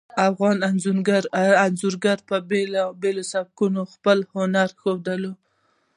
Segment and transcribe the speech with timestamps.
[0.29, 5.31] افغان انځورګرانو په بیلابیلو سبکونو کې خپل هنر ښودلی ده